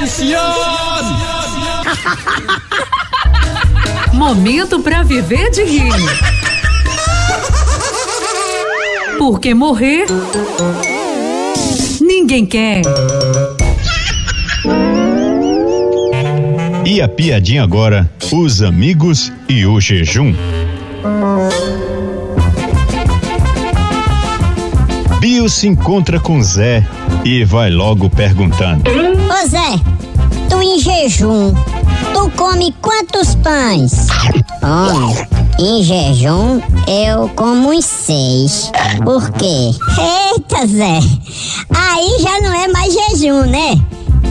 [0.00, 0.54] Atenção!
[4.16, 5.92] Momento para viver de rir.
[9.18, 10.06] Porque morrer
[12.00, 12.80] ninguém quer.
[16.86, 20.34] E a piadinha agora, os amigos e o jejum.
[25.40, 26.86] Bio se encontra com Zé
[27.24, 29.80] e vai logo perguntando: Ô Zé,
[30.50, 31.54] tu em jejum,
[32.12, 34.08] tu come quantos pães?
[34.62, 35.16] Homem,
[35.58, 38.70] em jejum eu como uns seis.
[39.02, 39.70] Por quê?
[40.34, 40.98] Eita, Zé,
[41.74, 43.82] aí já não é mais jejum, né?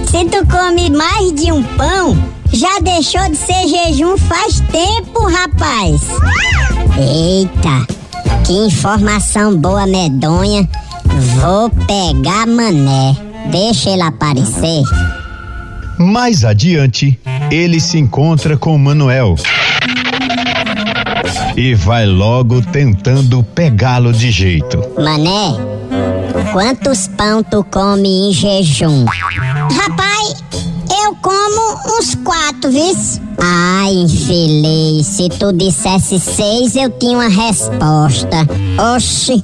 [0.05, 2.15] Se tu come mais de um pão,
[2.53, 6.01] já deixou de ser jejum faz tempo, rapaz.
[6.99, 7.87] Eita,
[8.45, 10.69] que informação boa, medonha.
[11.39, 13.15] Vou pegar mané.
[13.51, 14.83] Deixa ele aparecer.
[15.97, 17.19] Mais adiante,
[17.51, 19.35] ele se encontra com Manuel
[21.57, 24.81] e vai logo tentando pegá-lo de jeito.
[24.97, 25.57] Mané,
[26.53, 29.05] quantos pão tu come em jejum?
[29.05, 30.43] Rapaz,
[31.03, 33.21] eu como uns quatro, vis?
[33.41, 38.47] Ai, infeliz, se tu dissesse seis, eu tinha uma resposta.
[38.95, 39.43] Oxi.